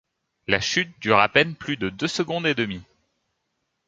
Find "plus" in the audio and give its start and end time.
1.55-1.77